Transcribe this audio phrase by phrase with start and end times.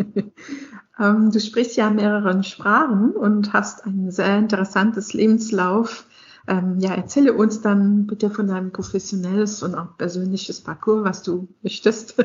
[0.98, 6.06] ähm, du sprichst ja mehreren Sprachen und hast ein sehr interessantes Lebenslauf
[6.50, 11.48] ähm, ja, erzähle uns dann bitte von deinem professionelles und auch persönliches Parcours, was du
[11.62, 12.16] möchtest.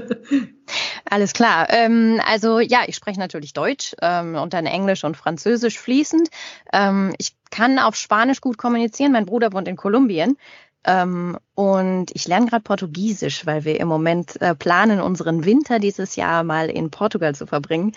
[1.10, 1.68] Alles klar.
[1.70, 6.30] Ähm, also ja, ich spreche natürlich Deutsch ähm, und dann Englisch und Französisch fließend.
[6.74, 9.12] Ähm, ich kann auf Spanisch gut kommunizieren.
[9.12, 10.38] Mein Bruder wohnt in Kolumbien.
[10.84, 16.16] Ähm, und ich lerne gerade Portugiesisch, weil wir im Moment äh, planen, unseren Winter dieses
[16.16, 17.94] Jahr mal in Portugal zu verbringen.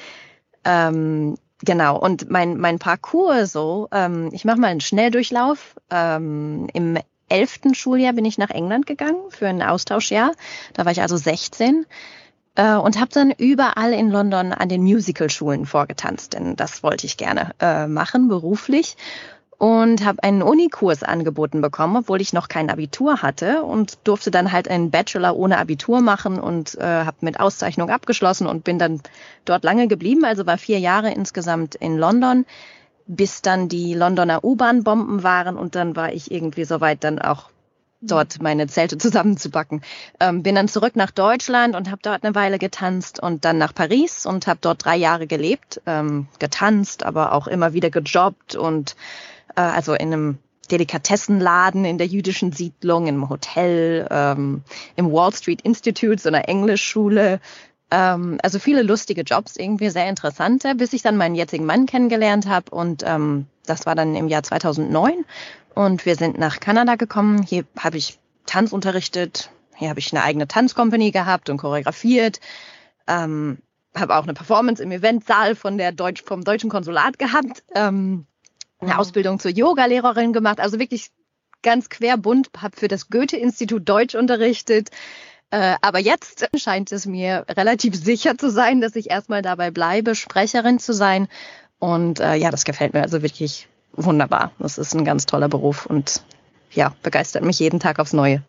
[0.65, 5.75] Ähm, Genau, und mein, mein Parcours so, ähm, ich mache mal einen Schnelldurchlauf.
[5.91, 6.99] Ähm, Im
[7.29, 10.33] elften Schuljahr bin ich nach England gegangen für ein Austauschjahr.
[10.75, 11.85] Da war ich also 16
[12.59, 17.17] äh, und habe dann überall in London an den Musicalschulen vorgetanzt, denn das wollte ich
[17.17, 18.97] gerne äh, machen beruflich.
[19.61, 24.53] Und habe einen Unikurs angeboten bekommen, obwohl ich noch kein Abitur hatte und durfte dann
[24.53, 29.01] halt einen Bachelor ohne Abitur machen und äh, habe mit Auszeichnung abgeschlossen und bin dann
[29.45, 32.47] dort lange geblieben, also war vier Jahre insgesamt in London,
[33.09, 37.51] bis dann die Londoner U-Bahn-Bomben waren und dann war ich irgendwie soweit dann auch
[38.01, 39.83] dort meine Zelte zusammenzubacken.
[40.21, 43.75] Ähm, bin dann zurück nach Deutschland und habe dort eine Weile getanzt und dann nach
[43.75, 48.97] Paris und habe dort drei Jahre gelebt, ähm, getanzt, aber auch immer wieder gejobbt und
[49.57, 50.39] äh, also in einem
[50.71, 54.63] Delikatessenladen in der jüdischen Siedlung, im Hotel, ähm,
[54.97, 57.41] im Wall Street Institute, so einer Englischschule.
[57.91, 62.47] Ähm, also viele lustige Jobs, irgendwie sehr interessante, bis ich dann meinen jetzigen Mann kennengelernt
[62.47, 62.71] habe.
[62.71, 65.25] Und ähm, das war dann im Jahr 2009.
[65.78, 67.41] Und wir sind nach Kanada gekommen.
[67.44, 69.53] Hier habe ich Tanz unterrichtet.
[69.77, 72.41] Hier habe ich eine eigene Tanzcompany gehabt und choreografiert.
[73.06, 73.59] Ähm,
[73.94, 77.62] habe auch eine Performance im Eventsaal von der Deutsch, vom deutschen Konsulat gehabt.
[77.77, 78.27] Ähm,
[78.81, 81.12] eine Ausbildung zur Yoga-Lehrerin gemacht, also wirklich
[81.62, 84.91] ganz querbunt, habe für das Goethe-Institut Deutsch unterrichtet.
[85.53, 90.17] Äh, aber jetzt scheint es mir relativ sicher zu sein, dass ich erstmal dabei bleibe,
[90.17, 91.29] Sprecherin zu sein.
[91.79, 93.69] Und äh, ja, das gefällt mir also wirklich
[94.05, 94.53] wunderbar.
[94.59, 96.23] Das ist ein ganz toller Beruf und
[96.73, 98.43] ja, begeistert mich jeden Tag aufs Neue.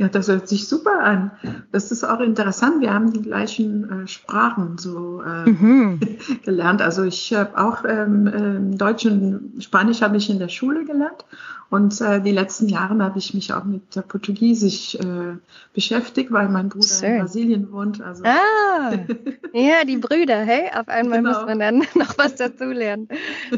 [0.00, 1.30] Ja, das hört sich super an.
[1.72, 2.80] Das ist auch interessant.
[2.80, 6.00] Wir haben die gleichen äh, Sprachen so äh, mhm.
[6.42, 6.80] gelernt.
[6.80, 11.26] Also ich habe auch ähm, ähm, Deutsch und Spanisch habe ich in der Schule gelernt
[11.70, 15.36] und äh, die letzten Jahre habe ich mich auch mit äh, Portugiesisch äh,
[15.72, 17.12] beschäftigt, weil mein Bruder Schön.
[17.12, 18.02] in Brasilien wohnt.
[18.02, 18.24] Also.
[18.24, 18.90] Ah,
[19.52, 21.30] ja, die Brüder, hey, auf einmal genau.
[21.30, 23.08] muss man dann noch was dazulernen.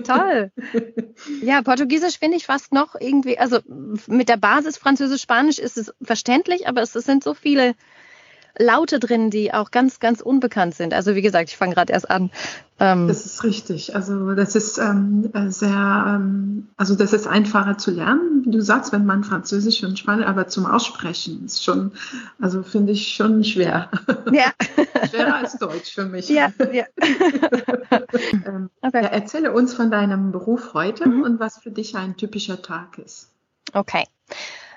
[0.04, 0.52] Toll.
[1.40, 3.60] Ja, Portugiesisch finde ich fast noch irgendwie, also
[4.06, 6.31] mit der Basis Französisch-Spanisch ist es verständlich,
[6.66, 7.74] aber es, es sind so viele
[8.58, 10.92] Laute drin, die auch ganz, ganz unbekannt sind.
[10.92, 12.30] Also wie gesagt, ich fange gerade erst an.
[12.78, 13.94] Ähm, das ist richtig.
[13.94, 18.92] Also das ist ähm, äh, sehr, ähm, also das ist einfacher zu lernen, du sagst,
[18.92, 21.92] wenn man Französisch und Spanisch, aber zum Aussprechen ist schon,
[22.40, 23.90] also finde ich schon schwer.
[24.32, 24.52] Ja.
[25.10, 26.28] Schwerer als Deutsch für mich.
[26.28, 26.84] Ja, ja.
[28.46, 29.02] ähm, okay.
[29.02, 31.22] ja erzähle uns von deinem Beruf heute mhm.
[31.22, 33.30] und was für dich ein typischer Tag ist.
[33.74, 34.04] Okay.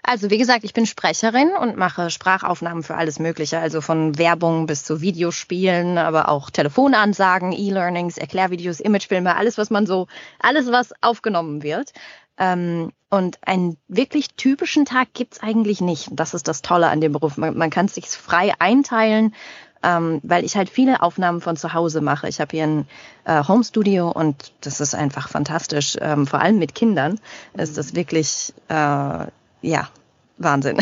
[0.08, 4.68] Also wie gesagt, ich bin Sprecherin und mache Sprachaufnahmen für alles Mögliche, also von Werbung
[4.68, 10.08] bis zu Videospielen, aber auch Telefonansagen, E-Learnings, Erklärvideos, Imagefilme, alles, was man so,
[10.40, 11.92] alles, was aufgenommen wird.
[12.38, 16.10] Ähm, und einen wirklich typischen Tag gibt's eigentlich nicht.
[16.12, 17.38] Das ist das Tolle an dem Beruf.
[17.38, 19.34] Man, man kann sich frei einteilen,
[19.82, 22.28] ähm, weil ich halt viele Aufnahmen von zu Hause mache.
[22.28, 22.88] Ich habe hier ein
[23.24, 25.98] äh, Home Studio und das ist einfach fantastisch.
[26.00, 27.20] Ähm, vor allem mit Kindern
[27.54, 29.26] ist das wirklich äh,
[29.66, 29.90] ja,
[30.38, 30.78] Wahnsinn.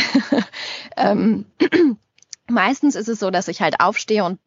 [0.97, 1.45] ähm,
[2.49, 4.39] meistens ist es so, dass ich halt aufstehe und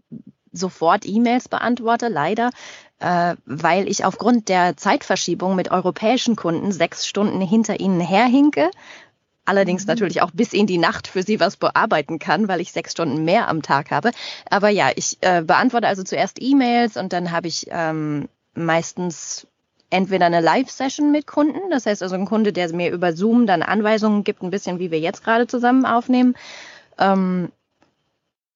[0.52, 2.50] sofort E-Mails beantworte, leider,
[2.98, 8.70] äh, weil ich aufgrund der Zeitverschiebung mit europäischen Kunden sechs Stunden hinter ihnen herhinke.
[9.44, 9.88] Allerdings mhm.
[9.88, 13.24] natürlich auch bis in die Nacht für sie was bearbeiten kann, weil ich sechs Stunden
[13.24, 14.10] mehr am Tag habe.
[14.50, 19.46] Aber ja, ich äh, beantworte also zuerst E-Mails und dann habe ich ähm, meistens
[19.90, 23.62] entweder eine Live-Session mit Kunden, das heißt also ein Kunde, der mir über Zoom dann
[23.62, 26.34] Anweisungen gibt, ein bisschen wie wir jetzt gerade zusammen aufnehmen.
[26.98, 27.50] Ähm,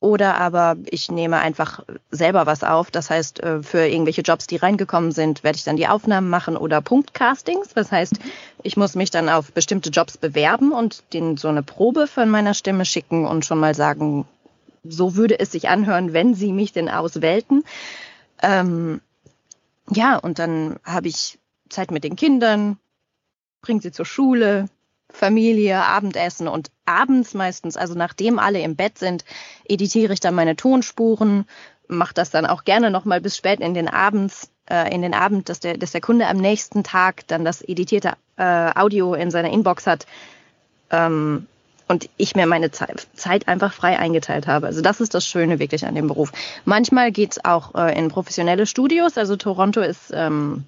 [0.01, 1.81] oder aber ich nehme einfach
[2.11, 2.91] selber was auf.
[2.91, 6.57] Das heißt, äh, für irgendwelche Jobs, die reingekommen sind, werde ich dann die Aufnahmen machen
[6.57, 7.75] oder Punktcastings.
[7.75, 8.15] Das heißt,
[8.63, 12.55] ich muss mich dann auf bestimmte Jobs bewerben und denen so eine Probe von meiner
[12.55, 14.27] Stimme schicken und schon mal sagen,
[14.85, 17.65] so würde es sich anhören, wenn sie mich denn auswählten.
[18.43, 19.03] Ähm,
[19.91, 21.39] ja, und dann habe ich
[21.69, 22.79] Zeit mit den Kindern,
[23.63, 24.69] bringe sie zur Schule,
[25.09, 29.25] Familie, Abendessen und abends meistens, also nachdem alle im Bett sind,
[29.65, 31.47] editiere ich dann meine Tonspuren,
[31.89, 35.49] mache das dann auch gerne nochmal bis spät in den Abends, äh, in den Abend,
[35.49, 39.51] dass der, dass der Kunde am nächsten Tag dann das editierte äh, Audio in seiner
[39.51, 40.07] Inbox hat.
[40.91, 41.47] Ähm,
[41.91, 44.69] und ich mir meine Zeit einfach frei eingeteilt habe.
[44.69, 46.31] Also das ist das Schöne wirklich an dem Beruf.
[46.65, 49.19] Manchmal geht's auch äh, in professionelle Studios.
[49.19, 50.63] Also Toronto ist ähm,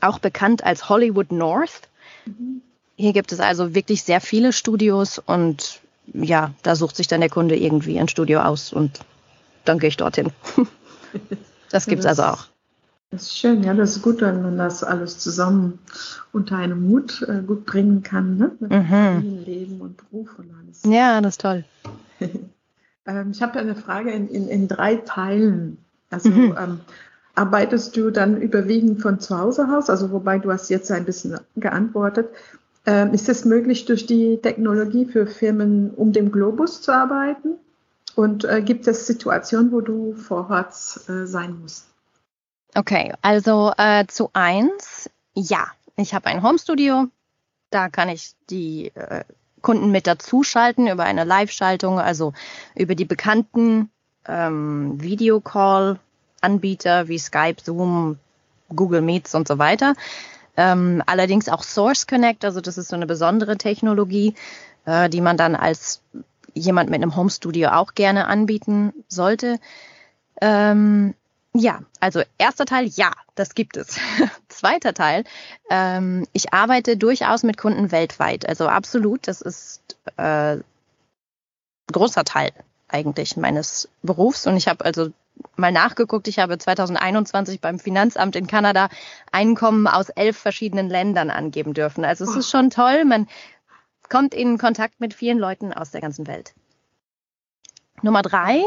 [0.00, 1.82] auch bekannt als Hollywood North.
[2.24, 2.62] Mhm.
[2.96, 5.80] Hier gibt es also wirklich sehr viele Studios und
[6.14, 9.00] ja, da sucht sich dann der Kunde irgendwie ein Studio aus und
[9.66, 10.32] dann gehe ich dorthin.
[11.70, 12.46] das gibt's also auch.
[13.10, 15.80] Das ist schön, ja, das ist gut, wenn man das alles zusammen
[16.32, 18.52] unter einem Hut äh, gut bringen kann, ne?
[18.60, 19.42] Mit mhm.
[19.44, 20.82] Leben und Beruf und alles.
[20.84, 21.64] Ja, das ist toll.
[22.20, 25.78] ähm, ich habe eine Frage in, in, in drei Teilen.
[26.10, 26.54] Also mhm.
[26.56, 26.80] ähm,
[27.34, 29.90] arbeitest du dann überwiegend von zu Hause aus?
[29.90, 32.28] Also wobei du hast jetzt ein bisschen geantwortet.
[32.86, 37.56] Ähm, ist es möglich, durch die Technologie für Firmen um den Globus zu arbeiten?
[38.14, 40.74] Und äh, gibt es Situationen, wo du vor Ort
[41.08, 41.86] äh, sein musst?
[42.74, 47.06] Okay, also äh, zu eins, ja, ich habe ein Homestudio.
[47.70, 49.24] Da kann ich die äh,
[49.60, 52.32] Kunden mit dazuschalten über eine Live-Schaltung, also
[52.74, 53.90] über die bekannten
[54.26, 58.18] ähm, Videocall-Anbieter wie Skype, Zoom,
[58.74, 59.94] Google Meets und so weiter.
[60.56, 64.34] Ähm, allerdings auch Source Connect, also das ist so eine besondere Technologie,
[64.84, 66.02] äh, die man dann als
[66.54, 69.58] jemand mit einem Homestudio auch gerne anbieten sollte.
[70.40, 71.14] Ähm,
[71.52, 73.98] ja, also erster Teil, ja, das gibt es.
[74.48, 75.24] Zweiter Teil,
[75.68, 78.48] ähm, ich arbeite durchaus mit Kunden weltweit.
[78.48, 80.58] Also absolut, das ist äh,
[81.92, 82.52] großer Teil
[82.86, 84.46] eigentlich meines Berufs.
[84.46, 85.10] Und ich habe also
[85.56, 88.88] mal nachgeguckt, ich habe 2021 beim Finanzamt in Kanada
[89.32, 92.04] Einkommen aus elf verschiedenen Ländern angeben dürfen.
[92.04, 92.58] Also es ist oh.
[92.58, 93.28] schon toll, man
[94.08, 96.54] kommt in Kontakt mit vielen Leuten aus der ganzen Welt.
[98.02, 98.62] Nummer drei,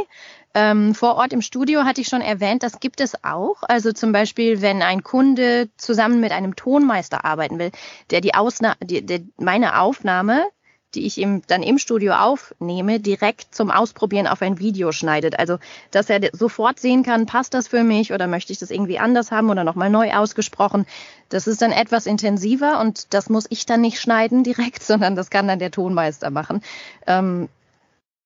[0.56, 3.64] ähm, vor Ort im Studio hatte ich schon erwähnt, das gibt es auch.
[3.64, 7.72] Also zum Beispiel, wenn ein Kunde zusammen mit einem Tonmeister arbeiten will,
[8.12, 10.46] der die Ausna die, der meine Aufnahme,
[10.94, 15.40] die ich ihm dann im Studio aufnehme, direkt zum Ausprobieren auf ein Video schneidet.
[15.40, 15.58] Also,
[15.90, 19.32] dass er sofort sehen kann, passt das für mich oder möchte ich das irgendwie anders
[19.32, 20.86] haben oder nochmal neu ausgesprochen.
[21.30, 25.32] Das ist dann etwas intensiver und das muss ich dann nicht schneiden direkt, sondern das
[25.32, 26.62] kann dann der Tonmeister machen.
[27.08, 27.50] Ähm,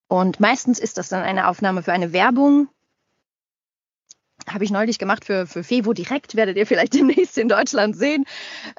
[0.07, 2.69] und meistens ist das dann eine Aufnahme für eine Werbung.
[4.47, 8.25] Habe ich neulich gemacht für, für Fevo direkt, werdet ihr vielleicht demnächst in Deutschland sehen.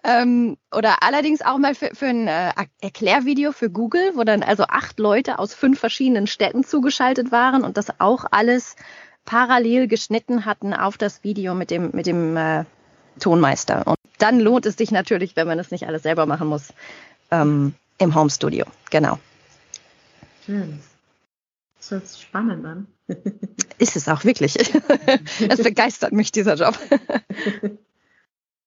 [0.05, 4.65] Ähm, oder allerdings auch mal für, für ein äh, Erklärvideo für Google, wo dann also
[4.65, 8.77] acht Leute aus fünf verschiedenen Städten zugeschaltet waren und das auch alles
[9.27, 12.65] parallel geschnitten hatten auf das Video mit dem, mit dem äh,
[13.21, 13.87] Tonmeister.
[13.87, 16.73] Und dann lohnt es sich natürlich, wenn man das nicht alles selber machen muss,
[17.31, 18.65] ähm, im Home Studio.
[18.91, 19.19] Genau.
[20.47, 20.81] Schön.
[21.79, 22.87] Das hört sich spannend an.
[23.79, 24.57] Ist es auch wirklich.
[25.49, 26.79] Es begeistert mich, dieser Job.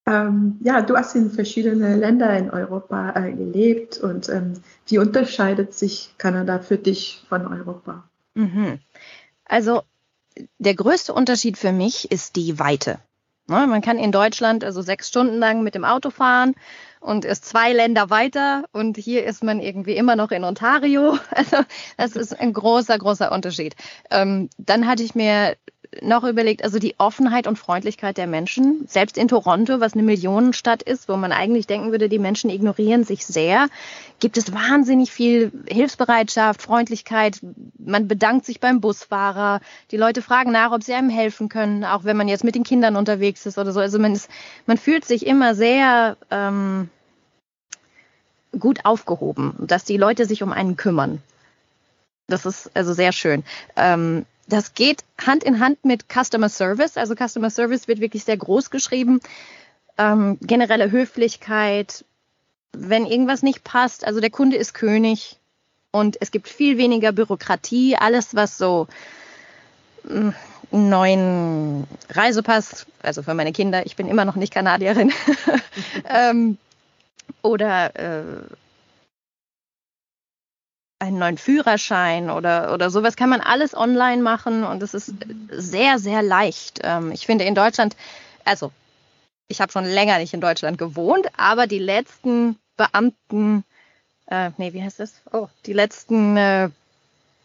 [0.08, 4.54] Ähm, ja, du hast in verschiedenen Ländern in Europa äh, gelebt und ähm,
[4.88, 8.10] wie unterscheidet sich Kanada für dich von Europa?
[8.34, 8.80] Mhm.
[9.46, 9.84] Also
[10.58, 13.00] der größte Unterschied für mich ist die Weite.
[13.48, 16.56] Ne, man kann in Deutschland also sechs Stunden lang mit dem Auto fahren
[17.02, 21.18] und ist zwei Länder weiter und hier ist man irgendwie immer noch in Ontario.
[21.36, 21.58] Also
[21.98, 23.76] das ist ein großer, großer Unterschied.
[24.12, 25.56] Ähm, dann hatte ich mir
[26.02, 30.82] noch überlegt, also die Offenheit und Freundlichkeit der Menschen, selbst in Toronto, was eine Millionenstadt
[30.82, 33.68] ist, wo man eigentlich denken würde, die Menschen ignorieren sich sehr,
[34.20, 37.40] gibt es wahnsinnig viel Hilfsbereitschaft, Freundlichkeit.
[37.78, 39.60] Man bedankt sich beim Busfahrer.
[39.92, 42.64] Die Leute fragen nach, ob sie einem helfen können, auch wenn man jetzt mit den
[42.64, 43.82] Kindern unterwegs ist oder so.
[43.82, 44.30] Also man ist,
[44.68, 46.90] man fühlt sich immer sehr ähm,
[48.58, 51.22] gut aufgehoben, dass die Leute sich um einen kümmern.
[52.28, 53.44] Das ist also sehr schön.
[53.76, 56.98] Ähm, das geht Hand in Hand mit Customer Service.
[56.98, 59.22] Also Customer Service wird wirklich sehr groß geschrieben.
[59.98, 62.04] Ähm, generelle Höflichkeit,
[62.74, 65.38] wenn irgendwas nicht passt, also der Kunde ist König
[65.92, 67.96] und es gibt viel weniger Bürokratie.
[67.96, 68.88] Alles, was so
[70.10, 70.36] einen
[70.72, 75.12] hm, neuen Reisepass, also für meine Kinder, ich bin immer noch nicht Kanadierin,
[76.10, 76.58] ähm,
[77.42, 78.24] oder äh,
[81.02, 85.14] einen neuen Führerschein oder, oder sowas kann man alles online machen und es ist
[85.50, 86.80] sehr, sehr leicht.
[86.84, 87.96] Ähm, ich finde in Deutschland,
[88.46, 88.72] also
[89.48, 93.64] ich habe schon länger nicht in Deutschland gewohnt, aber die letzten Beamten,
[94.28, 95.22] äh, nee, wie heißt das?
[95.34, 96.70] Oh, die letzten äh,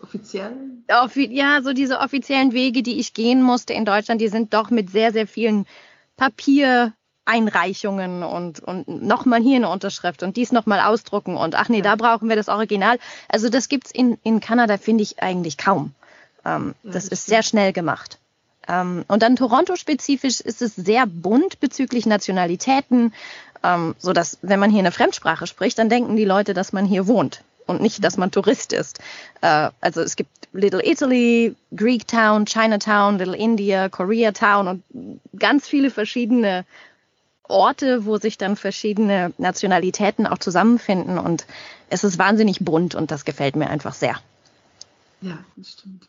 [0.02, 0.84] offiziellen?
[0.88, 4.90] Ja, so diese offiziellen Wege, die ich gehen musste in Deutschland, die sind doch mit
[4.90, 5.66] sehr, sehr vielen
[6.16, 6.92] Papier
[7.26, 11.96] Einreichungen und, und nochmal hier eine Unterschrift und dies nochmal ausdrucken und ach nee, da
[11.96, 12.98] brauchen wir das Original.
[13.28, 15.92] Also das gibt's in, in Kanada, finde ich, eigentlich kaum.
[16.44, 18.18] Ähm, das, das ist sehr schnell gemacht.
[18.68, 23.12] Ähm, und dann Toronto-spezifisch ist es sehr bunt bezüglich Nationalitäten,
[23.62, 26.86] ähm, so dass wenn man hier eine Fremdsprache spricht, dann denken die Leute, dass man
[26.86, 29.00] hier wohnt und nicht, dass man Tourist ist.
[29.40, 35.68] Äh, also es gibt Little Italy, Greek Town, Chinatown, Little India, Korea Town und ganz
[35.68, 36.64] viele verschiedene
[37.48, 41.46] Orte, wo sich dann verschiedene Nationalitäten auch zusammenfinden und
[41.88, 44.16] es ist wahnsinnig bunt und das gefällt mir einfach sehr.
[45.20, 46.08] Ja, das stimmt.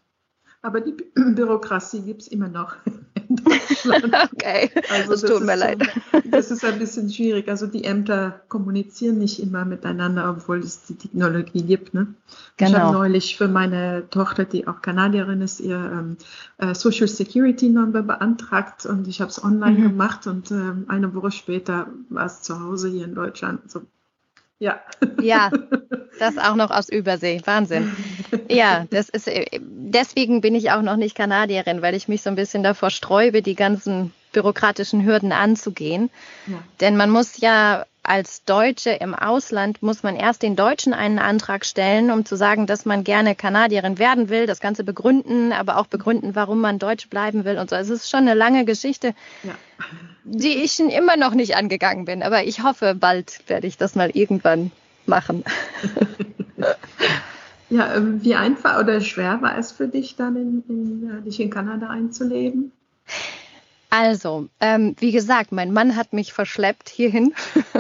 [0.62, 2.76] Aber die Bürokratie gibt es immer noch
[3.38, 4.06] in Deutschland.
[4.34, 5.82] okay, also das, das tut mir leid.
[6.26, 7.48] das ist ein bisschen schwierig.
[7.50, 11.94] Also die Ämter kommunizieren nicht immer miteinander, obwohl es die Technologie gibt.
[11.94, 12.08] Ne?
[12.58, 12.70] Genau.
[12.70, 16.18] Ich habe neulich für meine Tochter, die auch Kanadierin ist, ihr ähm,
[16.58, 19.84] äh, Social Security Number beantragt und ich habe es online mhm.
[19.84, 23.70] gemacht und ähm, eine Woche später war es zu Hause hier in Deutschland.
[23.70, 23.82] So
[24.60, 24.80] ja.
[25.22, 25.52] Ja,
[26.20, 27.42] das auch noch aus Übersee.
[27.46, 27.96] Wahnsinn.
[28.50, 32.30] Ja, das ist, äh, deswegen bin ich auch noch nicht Kanadierin, weil ich mich so
[32.30, 36.10] ein bisschen davor sträube, die ganzen bürokratischen Hürden anzugehen.
[36.48, 36.60] Ja.
[36.82, 41.66] Denn man muss ja als Deutsche im Ausland muss man erst den Deutschen einen Antrag
[41.66, 45.88] stellen, um zu sagen, dass man gerne Kanadierin werden will, das Ganze begründen, aber auch
[45.88, 47.76] begründen, warum man Deutsch bleiben will und so.
[47.76, 49.52] Also es ist schon eine lange Geschichte, ja.
[50.24, 52.24] die ich immer noch nicht angegangen bin.
[52.24, 54.72] Aber ich hoffe, bald werde ich das mal irgendwann
[55.06, 55.44] machen.
[57.70, 61.42] ja, ähm, wie einfach oder schwer war es für dich, dann in, in, äh, dich
[61.42, 62.72] in Kanada einzuleben?
[63.90, 67.34] Also, ähm, wie gesagt, mein Mann hat mich verschleppt hierhin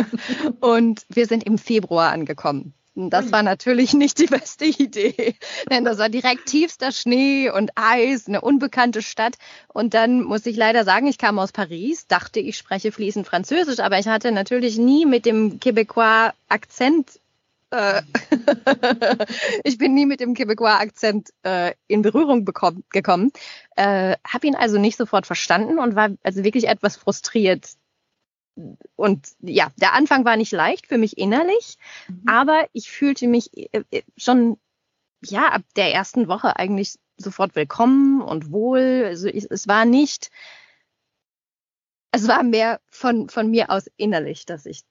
[0.62, 2.74] und wir sind im Februar angekommen.
[3.00, 5.36] Das war natürlich nicht die beste Idee,
[5.70, 9.36] denn das war direkt tiefster Schnee und Eis, eine unbekannte Stadt.
[9.68, 13.80] Und dann muss ich leider sagen, ich kam aus Paris, dachte, ich spreche fließend Französisch,
[13.80, 17.20] aber ich hatte natürlich nie mit dem Quebecois Akzent
[17.71, 18.01] äh,
[19.63, 23.31] ich bin nie mit dem Quebecois-Akzent äh, in Berührung bekommen, gekommen,
[23.75, 27.74] äh, habe ihn also nicht sofort verstanden und war also wirklich etwas frustriert.
[28.95, 32.24] Und ja, der Anfang war nicht leicht für mich innerlich, mhm.
[32.25, 34.57] aber ich fühlte mich äh, äh, schon
[35.24, 39.03] ja ab der ersten Woche eigentlich sofort willkommen und wohl.
[39.05, 40.31] Also ich, es war nicht,
[42.12, 44.81] es war mehr von von mir aus innerlich, dass ich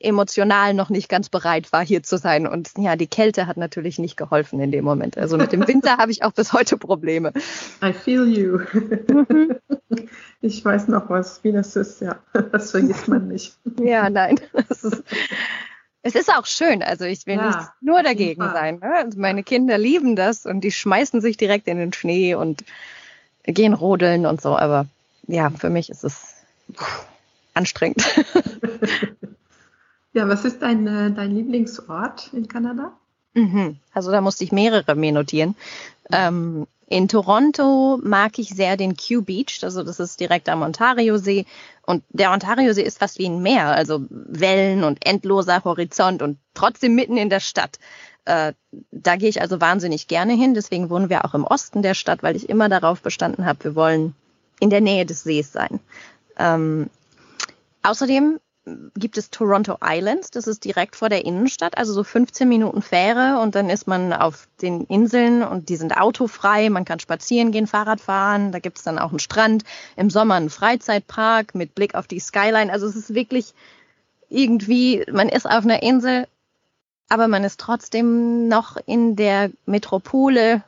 [0.00, 2.46] emotional noch nicht ganz bereit war, hier zu sein.
[2.46, 5.18] Und ja, die Kälte hat natürlich nicht geholfen in dem Moment.
[5.18, 7.32] Also mit dem Winter habe ich auch bis heute Probleme.
[7.82, 8.60] I feel you.
[9.08, 9.56] Mhm.
[10.42, 12.18] Ich weiß noch was, wie das ist, ja.
[12.32, 13.58] Das vergisst man nicht.
[13.78, 14.40] Ja, nein.
[14.70, 15.02] Ist,
[16.02, 16.82] es ist auch schön.
[16.82, 18.78] Also ich will ja, nicht nur dagegen sein.
[18.78, 18.90] Ne?
[18.94, 22.64] Also meine Kinder lieben das und die schmeißen sich direkt in den Schnee und
[23.44, 24.56] gehen rodeln und so.
[24.56, 24.86] Aber
[25.26, 26.36] ja, für mich ist es
[27.52, 28.02] anstrengend.
[30.12, 32.92] Ja, was ist dein, äh, dein Lieblingsort in Kanada?
[33.34, 33.76] Mhm.
[33.92, 35.54] Also da musste ich mehrere mir notieren.
[36.12, 41.46] Ähm, in Toronto mag ich sehr den Q Beach, also das ist direkt am Ontario-See.
[41.86, 46.96] Und der Ontario-See ist fast wie ein Meer, also Wellen und endloser Horizont und trotzdem
[46.96, 47.78] mitten in der Stadt.
[48.24, 48.54] Äh,
[48.90, 50.54] da gehe ich also wahnsinnig gerne hin.
[50.54, 53.74] Deswegen wohnen wir auch im Osten der Stadt, weil ich immer darauf bestanden habe, wir
[53.76, 54.16] wollen
[54.58, 55.78] in der Nähe des Sees sein.
[56.38, 56.90] Ähm,
[57.82, 58.40] außerdem
[58.96, 60.30] gibt es Toronto Islands.
[60.30, 64.12] Das ist direkt vor der Innenstadt, also so 15 Minuten Fähre und dann ist man
[64.12, 66.70] auf den Inseln und die sind autofrei.
[66.70, 68.52] Man kann spazieren gehen, Fahrrad fahren.
[68.52, 69.64] Da gibt es dann auch einen Strand.
[69.96, 72.72] Im Sommer einen Freizeitpark mit Blick auf die Skyline.
[72.72, 73.54] Also es ist wirklich
[74.28, 76.26] irgendwie, man ist auf einer Insel,
[77.08, 80.62] aber man ist trotzdem noch in der Metropole.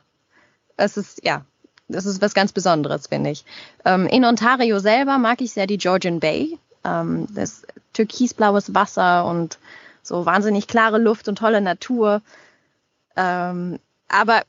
[0.75, 1.45] Es ist, ja,
[1.87, 3.45] das ist was ganz Besonderes, finde ich.
[3.85, 6.57] Ähm, in Ontario selber mag ich sehr die Georgian Bay.
[6.83, 7.63] Ähm, das
[7.93, 9.59] türkisblaues Wasser und
[10.01, 12.21] so wahnsinnig klare Luft und tolle Natur.
[13.15, 14.41] Ähm, aber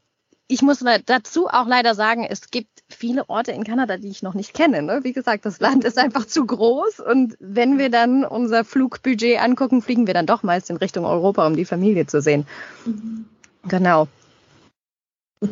[0.47, 4.35] ich muss dazu auch leider sagen, es gibt viele Orte in Kanada, die ich noch
[4.35, 4.83] nicht kenne.
[4.83, 5.01] Ne?
[5.03, 9.81] Wie gesagt, das Land ist einfach zu groß und wenn wir dann unser Flugbudget angucken,
[9.81, 12.47] fliegen wir dann doch meist in Richtung Europa, um die Familie zu sehen.
[12.85, 13.27] Mhm.
[13.69, 14.09] Genau.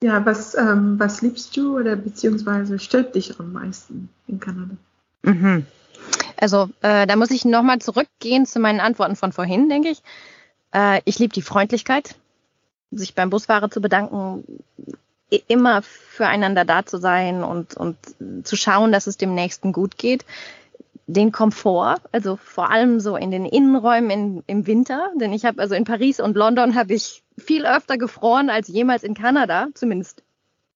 [0.00, 4.76] Ja, was, ähm, was liebst du oder beziehungsweise stört dich am meisten in Kanada?
[5.22, 5.66] Mhm.
[6.36, 10.02] Also äh, da muss ich nochmal zurückgehen zu meinen Antworten von vorhin, denke ich.
[10.72, 12.14] Äh, ich liebe die Freundlichkeit,
[12.90, 14.44] sich beim Busfahrer zu bedanken,
[15.46, 17.96] immer füreinander da zu sein und, und
[18.44, 20.24] zu schauen, dass es dem Nächsten gut geht.
[21.06, 25.60] Den Komfort, also vor allem so in den Innenräumen in, im Winter, denn ich habe
[25.60, 30.22] also in Paris und London habe ich viel öfter gefroren als jemals in Kanada, zumindest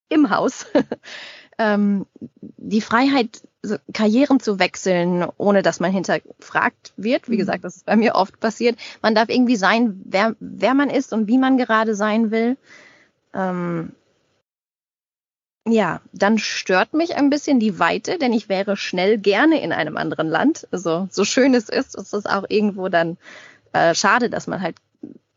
[0.08, 0.66] im Haus.
[1.58, 2.06] ähm,
[2.40, 3.42] die Freiheit,
[3.92, 7.28] Karrieren zu wechseln, ohne dass man hinterfragt wird.
[7.28, 7.38] Wie mhm.
[7.38, 8.76] gesagt, das ist bei mir oft passiert.
[9.02, 12.56] Man darf irgendwie sein, wer, wer man ist und wie man gerade sein will.
[13.34, 13.92] Ähm,
[15.64, 19.96] ja, dann stört mich ein bisschen die Weite, denn ich wäre schnell gerne in einem
[19.96, 20.66] anderen Land.
[20.72, 23.16] Also so schön es ist, ist es auch irgendwo dann
[23.72, 24.76] äh, schade, dass man halt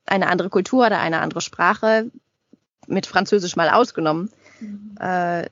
[0.08, 2.10] eine andere Kultur oder eine andere Sprache
[2.88, 4.98] mit Französisch mal ausgenommen mhm.
[5.00, 5.48] äh,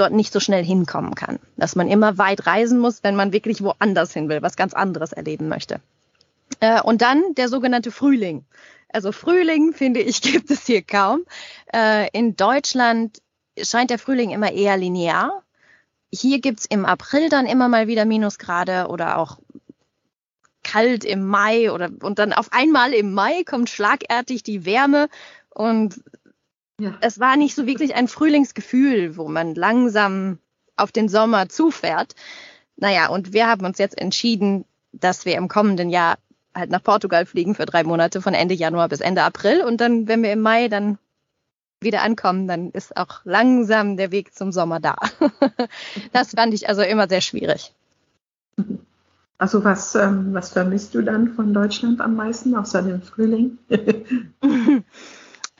[0.00, 1.38] dort nicht so schnell hinkommen kann.
[1.56, 5.12] Dass man immer weit reisen muss, wenn man wirklich woanders hin will, was ganz anderes
[5.12, 5.80] erleben möchte.
[6.60, 8.44] Äh, und dann der sogenannte Frühling.
[8.92, 11.24] Also Frühling, finde ich, gibt es hier kaum.
[11.72, 13.18] Äh, in Deutschland
[13.60, 15.42] scheint der Frühling immer eher linear.
[16.12, 19.38] Hier gibt's im April dann immer mal wieder Minusgrade oder auch
[20.62, 25.08] kalt im Mai oder und dann auf einmal im Mai kommt schlagartig die Wärme
[25.54, 26.02] und
[26.80, 26.96] ja.
[27.00, 30.38] Es war nicht so wirklich ein Frühlingsgefühl, wo man langsam
[30.76, 32.14] auf den Sommer zufährt.
[32.76, 36.16] Naja, und wir haben uns jetzt entschieden, dass wir im kommenden Jahr
[36.54, 39.62] halt nach Portugal fliegen für drei Monate von Ende Januar bis Ende April.
[39.62, 40.98] Und dann, wenn wir im Mai dann
[41.80, 44.96] wieder ankommen, dann ist auch langsam der Weg zum Sommer da.
[46.12, 47.72] das fand ich also immer sehr schwierig.
[49.38, 53.58] Also was, ähm, was vermisst du dann von Deutschland am meisten, außer dem Frühling?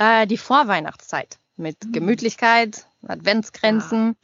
[0.01, 1.93] Äh, die Vorweihnachtszeit mit mhm.
[1.93, 4.17] Gemütlichkeit, Adventsgrenzen.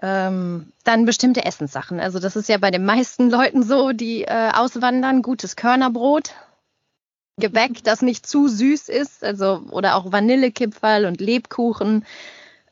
[0.00, 0.28] Ja.
[0.28, 1.98] Ähm, dann bestimmte Essenssachen.
[1.98, 5.22] Also das ist ja bei den meisten Leuten so, die äh, auswandern.
[5.22, 6.34] Gutes Körnerbrot,
[7.38, 12.04] Gebäck, das nicht zu süß ist, also oder auch Vanillekipferl und Lebkuchen.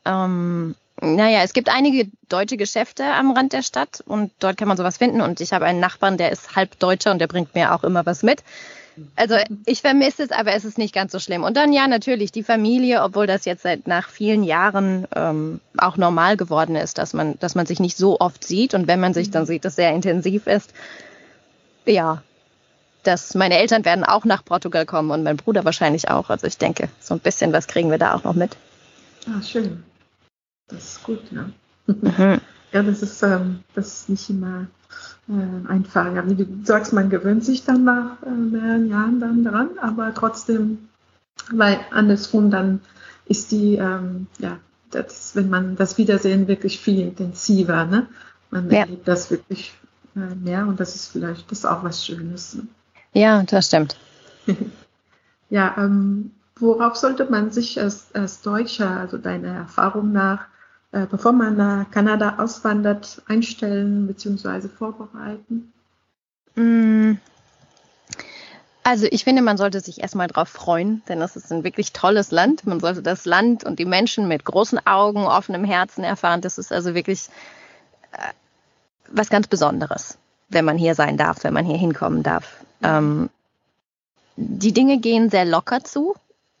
[0.05, 4.77] Ähm, naja, es gibt einige deutsche Geschäfte am Rand der Stadt und dort kann man
[4.77, 5.19] sowas finden.
[5.19, 8.05] Und ich habe einen Nachbarn, der ist halb Deutscher und der bringt mir auch immer
[8.05, 8.41] was mit.
[9.15, 11.43] Also ich vermisse es, aber es ist nicht ganz so schlimm.
[11.43, 15.97] Und dann ja natürlich die Familie, obwohl das jetzt seit nach vielen Jahren ähm, auch
[15.97, 19.13] normal geworden ist, dass man, dass man sich nicht so oft sieht und wenn man
[19.13, 19.47] sich dann mhm.
[19.47, 20.73] sieht, das sehr intensiv ist.
[21.85, 22.23] Ja,
[23.03, 26.29] dass meine Eltern werden auch nach Portugal kommen und mein Bruder wahrscheinlich auch.
[26.29, 28.57] Also ich denke, so ein bisschen was kriegen wir da auch noch mit.
[29.27, 29.83] Ah, schön.
[30.67, 31.49] Das ist gut, ja.
[31.87, 32.41] Mhm.
[32.75, 34.67] Ja, das ist, ähm, das ist nicht immer
[35.29, 36.13] äh, einfach.
[36.13, 40.13] Ja, wie du sagst, man gewöhnt sich dann nach äh, mehreren Jahren dann dran, aber
[40.13, 40.89] trotzdem,
[41.53, 42.81] weil andersrum dann
[43.27, 44.57] ist die, ähm, ja,
[44.91, 48.07] das, wenn man das Wiedersehen wirklich viel intensiver, ne?
[48.51, 48.79] Man ja.
[48.79, 49.73] erlebt das wirklich
[50.17, 52.55] äh, mehr und das ist vielleicht das ist auch was Schönes.
[52.55, 52.67] Ne?
[53.13, 53.95] Ja, das stimmt.
[55.49, 60.47] ja, ähm, worauf sollte man sich als, als Deutscher, also deiner Erfahrung nach,
[60.95, 64.69] äh, bevor man nach Kanada auswandert, einstellen bzw.
[64.69, 65.73] vorbereiten?
[66.55, 67.15] Mm.
[68.83, 72.31] Also ich finde, man sollte sich erstmal darauf freuen, denn das ist ein wirklich tolles
[72.31, 72.65] Land.
[72.65, 76.39] Man sollte das Land und die Menschen mit großen Augen, offenem Herzen erfahren.
[76.39, 77.27] Das ist also wirklich
[78.13, 78.31] äh,
[79.09, 82.63] was ganz Besonderes, wenn man hier sein darf, wenn man hier hinkommen darf.
[82.81, 83.29] Ähm,
[84.37, 86.15] die Dinge gehen sehr locker zu,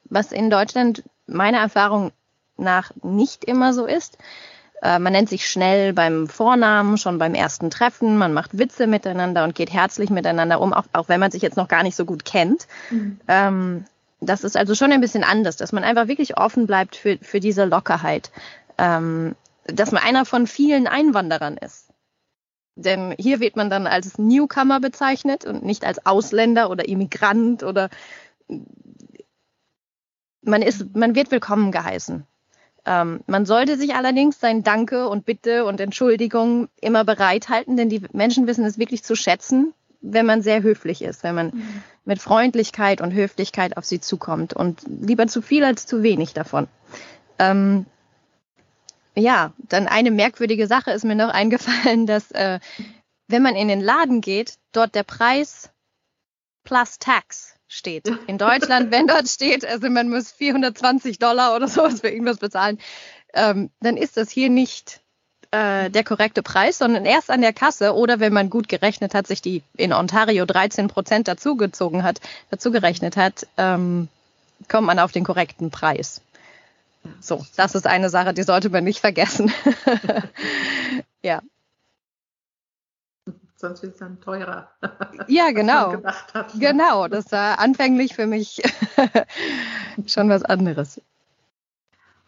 [0.05, 2.11] was in Deutschland meiner Erfahrung
[2.57, 4.17] nach nicht immer so ist.
[4.81, 9.43] Äh, man nennt sich schnell beim Vornamen, schon beim ersten Treffen, man macht Witze miteinander
[9.43, 12.05] und geht herzlich miteinander um, auch, auch wenn man sich jetzt noch gar nicht so
[12.05, 12.67] gut kennt.
[12.89, 13.19] Mhm.
[13.27, 13.85] Ähm,
[14.21, 17.39] das ist also schon ein bisschen anders, dass man einfach wirklich offen bleibt für, für
[17.39, 18.31] diese Lockerheit.
[18.77, 19.35] Ähm,
[19.67, 21.89] dass man einer von vielen Einwanderern ist.
[22.75, 27.89] Denn hier wird man dann als Newcomer bezeichnet und nicht als Ausländer oder Immigrant oder
[30.41, 32.27] man ist, man wird willkommen geheißen.
[32.85, 38.01] Ähm, man sollte sich allerdings sein Danke und Bitte und Entschuldigung immer bereithalten, denn die
[38.13, 41.83] Menschen wissen es wirklich zu schätzen, wenn man sehr höflich ist, wenn man mhm.
[42.05, 46.67] mit Freundlichkeit und Höflichkeit auf sie zukommt und lieber zu viel als zu wenig davon.
[47.39, 47.87] Ähm,
[49.15, 52.59] ja, dann eine merkwürdige Sache ist mir noch eingefallen, dass äh,
[53.27, 55.71] wenn man in den Laden geht, dort der Preis
[56.63, 58.09] plus Tax steht.
[58.27, 62.79] In Deutschland, wenn dort steht, also man muss 420 Dollar oder sowas für irgendwas bezahlen,
[63.33, 65.01] ähm, dann ist das hier nicht
[65.51, 69.27] äh, der korrekte Preis, sondern erst an der Kasse oder wenn man gut gerechnet hat,
[69.27, 74.07] sich die in Ontario 13 Prozent dazugezogen hat, dazugerechnet hat, ähm,
[74.67, 76.21] kommt man auf den korrekten Preis.
[77.19, 79.51] So, das ist eine Sache, die sollte man nicht vergessen.
[81.21, 81.41] ja.
[83.55, 84.69] Sonst wird es dann teurer.
[85.27, 85.95] Ja, genau.
[86.59, 88.61] Genau, das war anfänglich für mich
[90.07, 91.01] schon was anderes.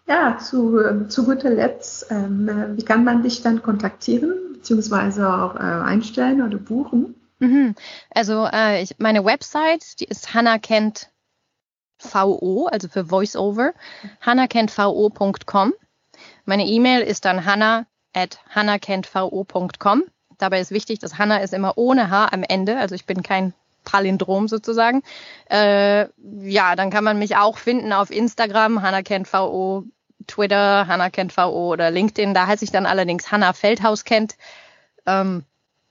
[0.07, 5.55] Ja, zu, ähm, zu guter Letzt, ähm, wie kann man dich dann kontaktieren, beziehungsweise auch
[5.55, 7.15] äh, einstellen oder buchen?
[7.39, 7.75] Mhm.
[8.11, 11.11] Also äh, ich, meine Website, die ist Hannah Kent
[11.99, 13.73] VO, also für Voiceover,
[14.21, 15.73] hannahkentvo.com.
[16.45, 20.03] Meine E-Mail ist dann hannah at hannahkentvo.com.
[20.37, 23.53] Dabei ist wichtig, dass Hannah ist immer ohne H am Ende, also ich bin kein
[23.83, 25.01] Palindrom sozusagen.
[25.49, 26.07] Äh,
[26.43, 29.85] ja, dann kann man mich auch finden auf Instagram, hannahkentvo,
[30.27, 32.33] Twitter, hannahkentvo oder LinkedIn.
[32.33, 34.35] Da heiße ich dann allerdings Hannah Feldhaus kennt.
[35.05, 35.43] Ähm,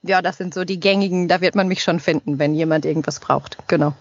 [0.03, 3.19] ja, das sind so die gängigen, da wird man mich schon finden, wenn jemand irgendwas
[3.19, 3.57] braucht.
[3.67, 3.93] Genau.